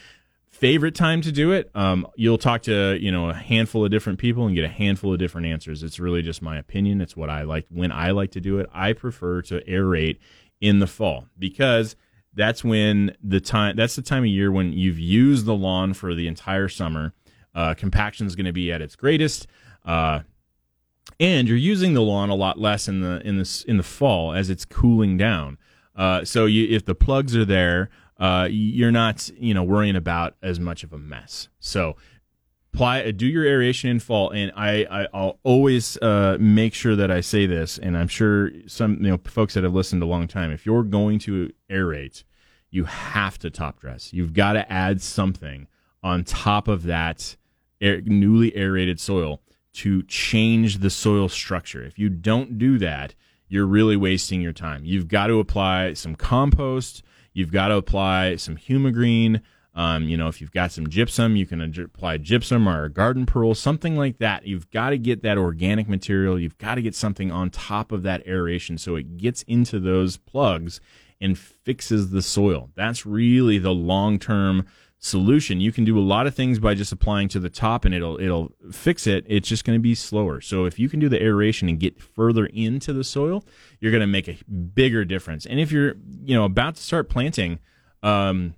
[0.56, 1.70] favorite time to do it.
[1.76, 5.12] Um, you'll talk to you know a handful of different people and get a handful
[5.12, 5.84] of different answers.
[5.84, 7.02] It's really just my opinion.
[7.02, 8.70] It's what I like when I like to do it.
[8.74, 10.18] I prefer to aerate
[10.62, 11.96] in the fall because
[12.34, 16.16] that's when the time that's the time of year when you've used the lawn for
[16.16, 17.14] the entire summer.
[17.54, 19.48] Uh, compaction is going to be at its greatest.
[19.86, 20.22] Uh,
[21.20, 24.34] and you're using the lawn a lot less in the in the in the fall
[24.34, 25.58] as it's cooling down.
[25.96, 30.36] Uh, so you, if the plugs are there, uh, you're not you know worrying about
[30.42, 31.50] as much of a mess.
[31.60, 31.96] So
[32.74, 36.96] apply uh, do your aeration in fall, and I, I will always uh, make sure
[36.96, 40.06] that I say this, and I'm sure some you know folks that have listened a
[40.06, 40.52] long time.
[40.52, 42.24] If you're going to aerate,
[42.70, 44.14] you have to top dress.
[44.14, 45.68] You've got to add something
[46.04, 47.36] on top of that
[47.82, 49.42] newly aerated soil
[49.74, 51.84] to change the soil structure.
[51.84, 53.16] If you don't do that,
[53.48, 54.86] you're really wasting your time.
[54.86, 57.04] You've got to apply some compost.
[57.36, 59.42] You've got to apply some humigreen.
[59.76, 63.54] Um, you know, if you've got some gypsum, you can apply gypsum or garden pearl,
[63.54, 64.48] something like that.
[64.48, 66.40] You've got to get that organic material.
[66.40, 70.16] You've got to get something on top of that aeration so it gets into those
[70.16, 70.80] plugs
[71.20, 72.70] and fixes the soil.
[72.76, 74.66] That's really the long term
[75.06, 75.62] solution.
[75.62, 78.20] You can do a lot of things by just applying to the top and it'll
[78.20, 79.24] it'll fix it.
[79.28, 80.42] It's just going to be slower.
[80.42, 83.46] So if you can do the aeration and get further into the soil,
[83.80, 85.46] you're going to make a bigger difference.
[85.46, 87.60] And if you're, you know, about to start planting
[88.02, 88.56] um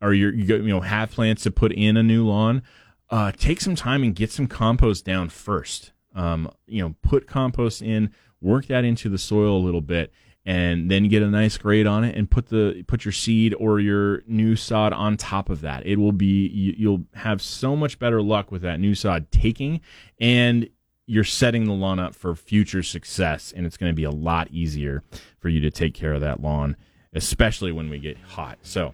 [0.00, 2.62] or you're you know have plants to put in a new lawn,
[3.10, 5.92] uh take some time and get some compost down first.
[6.14, 10.12] Um you know, put compost in, work that into the soil a little bit
[10.46, 13.78] and then get a nice grade on it and put the put your seed or
[13.78, 15.86] your new sod on top of that.
[15.86, 19.80] It will be you, will have so much better luck with that new sod taking
[20.18, 20.68] and
[21.06, 24.48] you're setting the lawn up for future success and it's going to be a lot
[24.50, 25.02] easier
[25.40, 26.76] for you to take care of that lawn
[27.12, 28.58] especially when we get hot.
[28.62, 28.92] So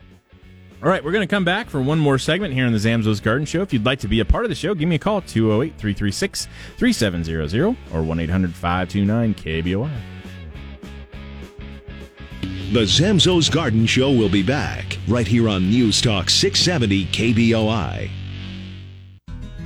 [0.83, 3.23] all right, we're going to come back for one more segment here in the Zamzows
[3.23, 3.63] Garden Show.
[3.63, 5.71] If you'd like to be a part of the show, give me a call 208
[5.79, 10.16] 336 3700 or 1 800 529 KBOI.
[12.73, 18.11] The Zamzows Garden Show will be back right here on News Talk 670 KBOI.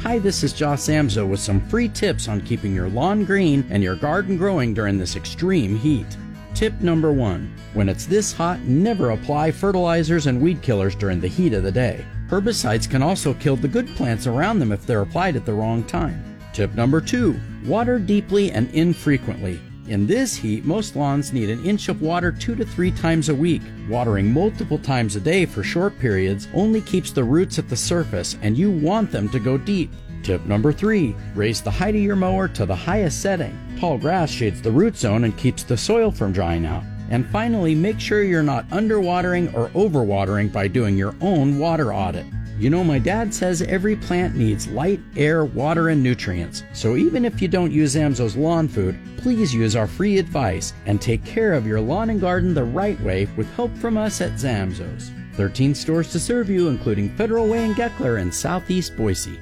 [0.02, 3.82] Hi, this is Josh Zamzow with some free tips on keeping your lawn green and
[3.82, 6.14] your garden growing during this extreme heat.
[6.54, 11.26] Tip number one when it's this hot, never apply fertilizers and weed killers during the
[11.26, 12.04] heat of the day.
[12.28, 15.82] Herbicides can also kill the good plants around them if they're applied at the wrong
[15.84, 16.38] time.
[16.52, 19.58] Tip number two water deeply and infrequently.
[19.90, 23.34] In this heat, most lawns need an inch of water two to three times a
[23.34, 23.60] week.
[23.88, 28.38] Watering multiple times a day for short periods only keeps the roots at the surface,
[28.40, 29.90] and you want them to go deep.
[30.22, 33.58] Tip number three raise the height of your mower to the highest setting.
[33.80, 36.84] Tall grass shades the root zone and keeps the soil from drying out.
[37.10, 42.26] And finally, make sure you're not underwatering or overwatering by doing your own water audit.
[42.60, 46.62] You know, my dad says every plant needs light, air, water, and nutrients.
[46.74, 51.00] So even if you don't use Zamzows lawn food, please use our free advice and
[51.00, 54.32] take care of your lawn and garden the right way with help from us at
[54.32, 55.10] Zamzows.
[55.36, 59.40] 13 stores to serve you, including Federal Way and Gekeler in Southeast Boise.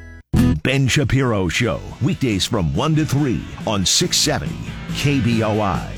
[0.63, 4.55] Ben Shapiro Show, weekdays from 1 to 3 on 670
[4.93, 5.98] KBOI.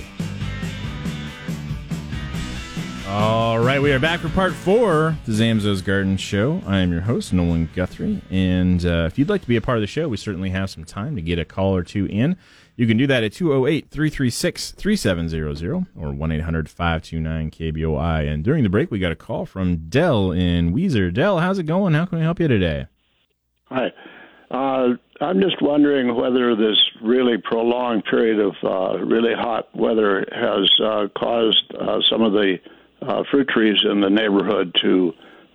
[3.80, 6.60] We are back for part four, the Zamzows Garden Show.
[6.66, 8.20] I am your host, Nolan Guthrie.
[8.30, 10.68] And uh, if you'd like to be a part of the show, we certainly have
[10.68, 12.36] some time to get a call or two in.
[12.76, 18.30] You can do that at 208 336 3700 or 1 800 529 KBOI.
[18.30, 21.12] And during the break, we got a call from Dell in Weiser.
[21.12, 21.94] Dell, how's it going?
[21.94, 22.86] How can we help you today?
[23.70, 23.92] Hi.
[24.50, 24.88] Uh,
[25.22, 31.08] I'm just wondering whether this really prolonged period of uh, really hot weather has uh,
[31.18, 32.58] caused uh, some of the
[33.02, 35.12] uh, fruit trees in the neighborhood to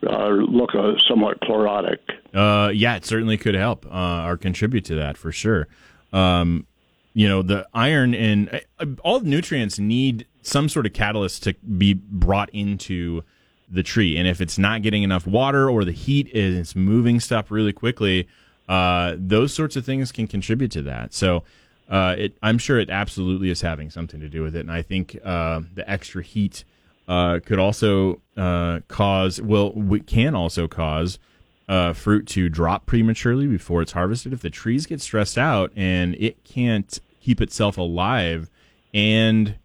[0.07, 1.99] uh, look uh, somewhat chlorotic.
[2.33, 5.67] Uh, yeah, it certainly could help uh, or contribute to that for sure.
[6.13, 6.67] Um,
[7.13, 8.61] you know, the iron and
[9.03, 13.23] all nutrients need some sort of catalyst to be brought into
[13.69, 14.17] the tree.
[14.17, 18.27] And if it's not getting enough water or the heat is moving stuff really quickly,
[18.67, 21.13] uh, those sorts of things can contribute to that.
[21.13, 21.43] So,
[21.87, 24.61] uh, it, I'm sure it absolutely is having something to do with it.
[24.61, 26.63] And I think uh, the extra heat
[27.07, 31.19] uh, could also uh, cause, well, we can also cause
[31.67, 34.33] uh, fruit to drop prematurely before it's harvested.
[34.33, 38.49] If the trees get stressed out and it can't keep itself alive
[38.93, 39.55] and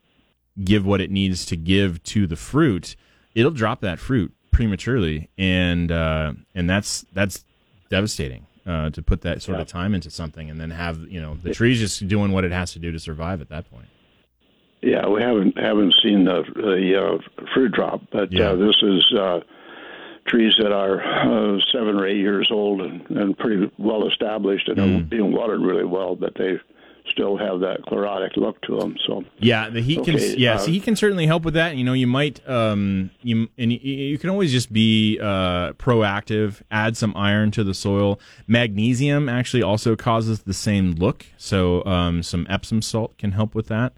[0.63, 2.97] give what it needs to give to the fruit,
[3.35, 7.45] it'll drop that fruit prematurely, and uh, and that's that's
[7.89, 8.47] devastating.
[8.67, 11.53] Uh, to put that sort of time into something and then have you know the
[11.53, 13.87] trees just doing what it has to do to survive at that point.
[14.83, 18.51] Yeah, we haven't haven't seen the the uh, fruit drop, but Yeah.
[18.51, 19.41] uh, this is uh,
[20.27, 24.79] trees that are uh, seven or eight years old and, and pretty well established and
[24.79, 26.59] are being watered really well, but they
[27.11, 28.95] still have that chlorotic look to them.
[29.07, 30.15] So Yeah, the heat can.
[30.15, 31.77] Okay, Yeah, uh, so he can certainly help with that.
[31.77, 32.47] You know, you might.
[32.49, 36.63] Um, you and you, you can always just be uh, proactive.
[36.71, 38.19] Add some iron to the soil.
[38.47, 41.27] Magnesium actually also causes the same look.
[41.37, 43.93] So um, some Epsom salt can help with that.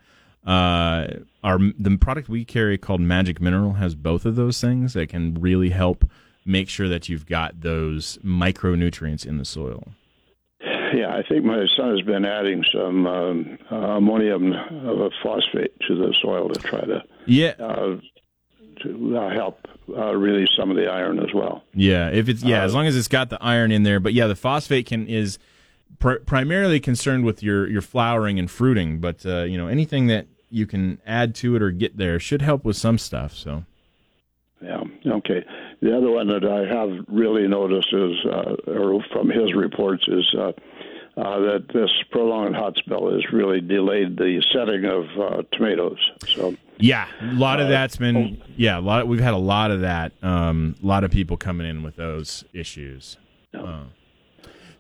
[0.47, 1.07] Uh,
[1.45, 5.35] our the product we carry called Magic Mineral has both of those things that can
[5.35, 6.05] really help
[6.45, 9.93] make sure that you've got those micronutrients in the soil.
[10.61, 15.97] yeah, I think my son has been adding some um, uh, ammonium uh, phosphate to
[15.97, 18.01] the soil to try to Yeah, uh,
[18.83, 19.67] to uh, help
[19.97, 21.63] uh, release some of the iron as well.
[21.75, 24.01] Yeah, if it's yeah, Uh, as long as it's got the iron in there.
[24.01, 25.39] But yeah, the phosphate can is
[25.99, 28.99] pr- primarily concerned with your your flowering and fruiting.
[28.99, 32.43] But uh, you know anything that you can add to it or get there should
[32.43, 33.33] help with some stuff.
[33.35, 33.65] So
[34.61, 34.83] Yeah.
[35.07, 35.45] Okay.
[35.81, 40.33] The other one that I have really noticed is, uh, or from his reports, is
[40.39, 40.53] uh,
[41.17, 45.99] uh, that this prolonged hot spell has really delayed the setting of uh, tomatoes.
[46.27, 49.09] So yeah, a lot of Uh, that's been yeah, a lot.
[49.09, 50.13] We've had a lot of that.
[50.23, 53.17] Um, a lot of people coming in with those issues.
[53.57, 53.85] Uh,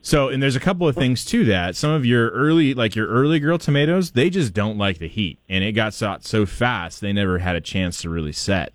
[0.02, 1.76] so, and there's a couple of things to that.
[1.76, 5.38] Some of your early, like your early girl tomatoes, they just don't like the heat,
[5.48, 8.72] and it got out so fast they never had a chance to really set.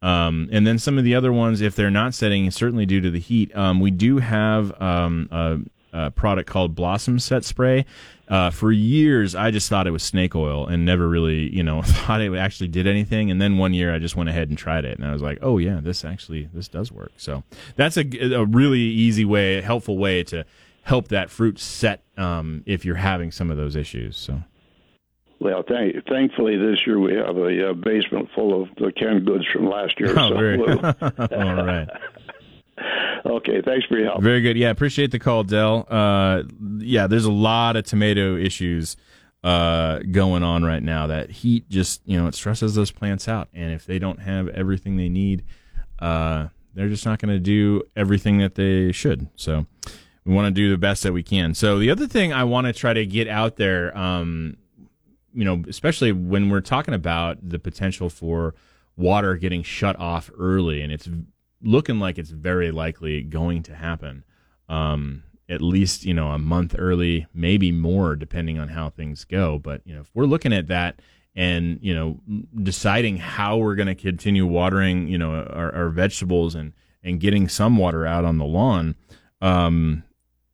[0.00, 3.10] Um, and then some of the other ones, if they're not setting, certainly due to
[3.10, 5.58] the heat, um, we do have um, a,
[5.92, 7.84] a product called Blossom Set Spray.
[8.28, 11.82] Uh, for years, I just thought it was snake oil and never really, you know,
[11.84, 13.30] thought it actually did anything.
[13.30, 15.38] And then one year, I just went ahead and tried it, and I was like,
[15.40, 17.42] "Oh yeah, this actually this does work." So
[17.74, 20.44] that's a, a really easy way, helpful way to
[20.88, 24.16] help that fruit set um, if you're having some of those issues.
[24.16, 24.42] So
[25.38, 29.44] Well, thank, thankfully this year we have a uh, basement full of the canned goods
[29.52, 30.14] from last year.
[30.18, 31.88] Oh, so very- all right.
[33.26, 34.22] okay, thanks for your help.
[34.22, 34.56] Very good.
[34.56, 35.86] Yeah, appreciate the call, Dell.
[35.90, 36.44] Uh,
[36.78, 38.96] yeah, there's a lot of tomato issues
[39.44, 41.06] uh, going on right now.
[41.06, 44.48] That heat just, you know, it stresses those plants out, and if they don't have
[44.48, 45.44] everything they need,
[45.98, 49.28] uh, they're just not going to do everything that they should.
[49.36, 49.66] So
[50.28, 51.54] we want to do the best that we can.
[51.54, 54.58] So the other thing I want to try to get out there, um,
[55.32, 58.54] you know, especially when we're talking about the potential for
[58.94, 61.08] water getting shut off early, and it's
[61.62, 64.22] looking like it's very likely going to happen.
[64.68, 69.58] Um, at least you know a month early, maybe more, depending on how things go.
[69.58, 71.00] But you know, if we're looking at that
[71.34, 72.20] and you know
[72.62, 77.48] deciding how we're going to continue watering, you know, our, our vegetables and and getting
[77.48, 78.94] some water out on the lawn,
[79.40, 80.04] um,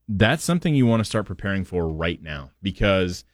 [0.08, 3.24] that's something you want to start preparing for right now because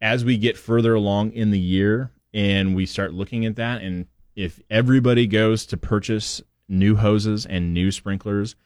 [0.00, 4.06] as we get further along in the year and we start looking at that, and
[4.34, 8.56] if everybody goes to purchase new hoses and new sprinklers,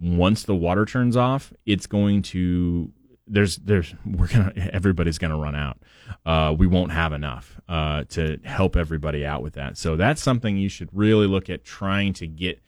[0.00, 2.92] once the water turns off, it's going to
[3.26, 5.78] there's there's we're gonna everybody's gonna run out.
[6.24, 9.76] Uh, we won't have enough uh, to help everybody out with that.
[9.76, 12.62] So that's something you should really look at trying to get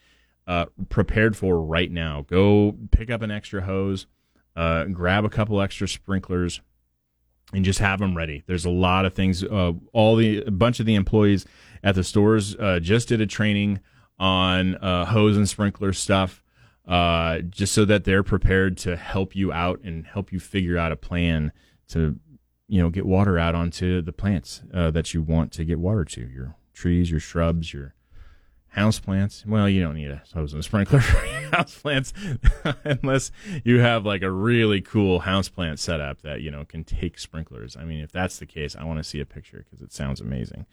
[0.47, 2.25] uh, prepared for right now.
[2.29, 4.07] Go pick up an extra hose,
[4.57, 6.61] uh, grab a couple extra sprinklers,
[7.53, 8.45] and just have them ready.
[8.47, 9.43] There's a lot of things.
[9.43, 11.47] Uh, all the a bunch of the employees
[11.83, 13.81] at the stores uh, just did a training
[14.19, 16.43] on hose and sprinkler stuff
[16.91, 20.91] uh, just so that they're prepared to help you out and help you figure out
[20.91, 21.53] a plan
[21.89, 22.19] to,
[22.67, 26.05] you know, get water out onto the plants uh, that you want to get water
[26.05, 27.95] to your trees, your shrubs, your
[28.71, 29.45] house plants.
[29.47, 32.13] Well, you don't need a hose and a sprinkler for your house plants
[32.85, 33.33] unless
[33.65, 37.77] you have like a really cool house plant setup that, you know, can take sprinklers.
[37.77, 40.21] I mean, if that's the case, I want to see a picture because it sounds
[40.21, 40.67] amazing.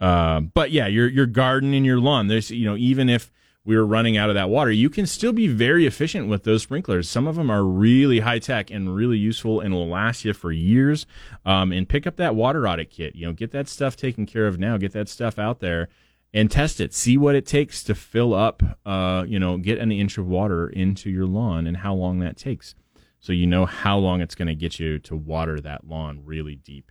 [0.00, 3.30] Uh, but yeah, your, your garden and your lawn, there's, you know, even if,
[3.62, 6.62] we were running out of that water, you can still be very efficient with those
[6.62, 7.08] sprinklers.
[7.10, 10.50] Some of them are really high tech and really useful and will last you for
[10.50, 11.06] years.
[11.44, 13.14] Um, and pick up that water audit kit.
[13.14, 14.78] You know, get that stuff taken care of now.
[14.78, 15.90] Get that stuff out there
[16.32, 16.94] and test it.
[16.94, 18.62] See what it takes to fill up.
[18.84, 22.36] Uh, you know, get an inch of water into your lawn and how long that
[22.36, 22.74] takes,
[23.18, 26.56] so you know how long it's going to get you to water that lawn really
[26.56, 26.90] deep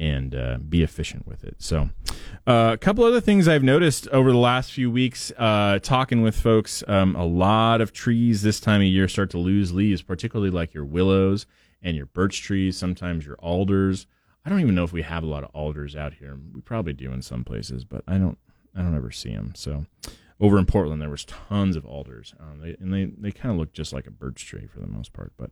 [0.00, 1.56] and uh, be efficient with it.
[1.58, 1.90] So,
[2.46, 6.40] uh, a couple other things I've noticed over the last few weeks, uh, talking with
[6.40, 10.50] folks, um, a lot of trees this time of year start to lose leaves, particularly
[10.50, 11.44] like your willows
[11.82, 14.06] and your birch trees, sometimes your alders.
[14.44, 16.38] I don't even know if we have a lot of alders out here.
[16.54, 18.38] We probably do in some places, but I don't.
[18.74, 19.52] I don't ever see them.
[19.54, 19.86] So,
[20.40, 23.58] over in Portland, there was tons of alders, um, they, and they, they kind of
[23.58, 25.32] look just like a birch tree for the most part.
[25.36, 25.50] But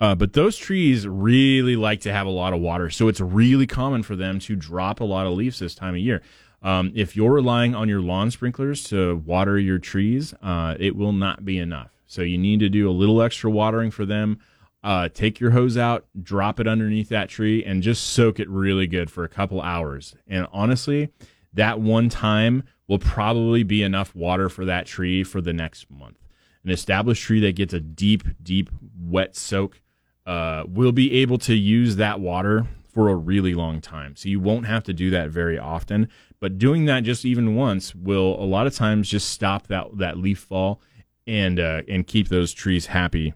[0.00, 3.66] uh, but those trees really like to have a lot of water, so it's really
[3.66, 6.20] common for them to drop a lot of leaves this time of year.
[6.62, 11.12] Um, if you're relying on your lawn sprinklers to water your trees, uh, it will
[11.12, 11.90] not be enough.
[12.06, 14.38] So you need to do a little extra watering for them.
[14.82, 18.86] Uh, take your hose out, drop it underneath that tree, and just soak it really
[18.86, 20.14] good for a couple hours.
[20.26, 21.10] And honestly,
[21.54, 26.18] that one time will probably be enough water for that tree for the next month.
[26.64, 29.80] An established tree that gets a deep, deep wet soak
[30.26, 34.16] uh, will be able to use that water for a really long time.
[34.16, 36.08] So you won't have to do that very often,
[36.40, 40.16] but doing that just even once will a lot of times just stop that that
[40.16, 40.80] leaf fall
[41.26, 43.34] and uh, and keep those trees happy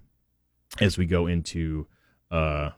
[0.80, 1.86] as we go into
[2.30, 2.70] uh,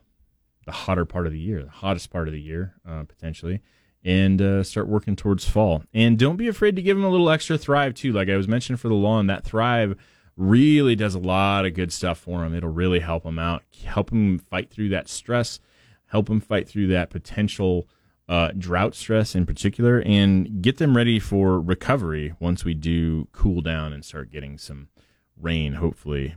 [0.65, 3.61] the hotter part of the year, the hottest part of the year uh, potentially
[4.05, 5.83] and uh, start working towards fall.
[5.93, 8.13] And don't be afraid to give them a little extra Thrive too.
[8.13, 9.97] Like I was mentioning for the lawn, that Thrive
[10.37, 12.55] really does a lot of good stuff for them.
[12.55, 15.61] It'll really help them out, help them fight through that stress,
[16.07, 17.89] help them fight through that potential
[18.29, 23.61] uh, drought stress in particular, and get them ready for recovery once we do cool
[23.61, 24.89] down and start getting some
[25.37, 25.75] rain.
[25.75, 26.35] Hopefully,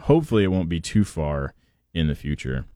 [0.00, 1.54] hopefully it won't be too far
[1.94, 2.66] in the future.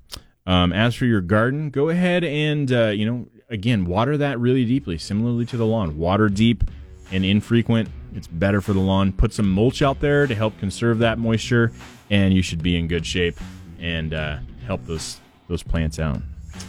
[0.46, 4.64] Um, as for your garden, go ahead and uh, you know again, water that really
[4.64, 5.98] deeply, similarly to the lawn.
[5.98, 6.64] Water deep
[7.12, 7.88] and infrequent.
[8.14, 9.12] It's better for the lawn.
[9.12, 11.72] Put some mulch out there to help conserve that moisture,
[12.08, 13.38] and you should be in good shape
[13.78, 16.20] and uh, help those those plants out.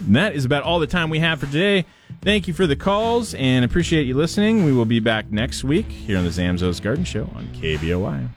[0.05, 1.85] And that is about all the time we have for today.
[2.21, 4.65] Thank you for the calls and appreciate you listening.
[4.65, 8.29] We will be back next week here on the Zamzows Garden Show on KBOI.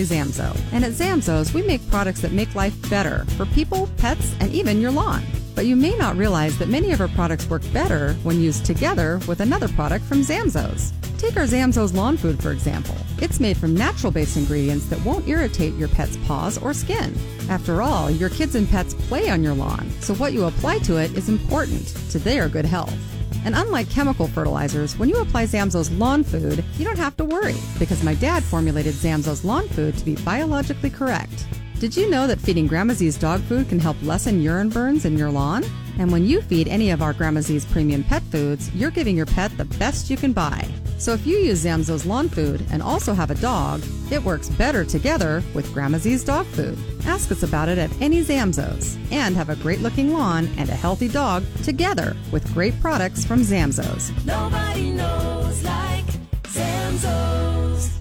[0.00, 0.58] Callie Zamzow.
[0.72, 4.80] And at Zamzows, we make products that make life better for people, pets, and even
[4.80, 5.22] your lawn.
[5.54, 9.20] But you may not realize that many of our products work better when used together
[9.28, 10.92] with another product from Zamzows.
[11.18, 12.94] Take our Zamzows lawn food, for example.
[13.20, 17.14] It's made from natural based ingredients that won't irritate your pet's paws or skin.
[17.50, 20.96] After all, your kids and pets play on your lawn, so what you apply to
[20.96, 22.96] it is important to their good health.
[23.44, 27.56] And unlike chemical fertilizers, when you apply Zamzows lawn food, you don't have to worry
[27.78, 31.46] because my dad formulated Zamzows lawn food to be biologically correct.
[31.78, 35.16] Did you know that feeding Grandma Z's dog food can help lessen urine burns in
[35.16, 35.64] your lawn?
[35.98, 39.26] And when you feed any of our Grandma Z's premium pet foods, you're giving your
[39.26, 40.68] pet the best you can buy.
[41.00, 43.82] So if you use Zamzows lawn food and also have a dog,
[44.12, 46.78] it works better together with Grandma Z's dog food.
[47.06, 50.74] Ask us about it at any Zamzows and have a great looking lawn and a
[50.74, 54.12] healthy dog together with great products from Zamzows.
[54.26, 56.04] Nobody knows like
[56.42, 57.99] Zamzows.